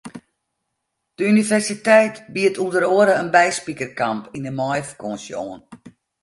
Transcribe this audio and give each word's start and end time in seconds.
De 1.17 1.23
universiteit 1.33 2.15
biedt 2.35 2.61
ûnder 2.63 2.85
oare 2.95 3.13
in 3.21 3.29
byspikerkamp 3.35 4.23
yn 4.35 4.43
de 4.45 4.51
maaiefakânsje 4.59 5.35
oan. 5.47 5.61